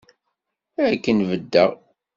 Akken 0.91 1.17
beddeɣ. 1.29 1.71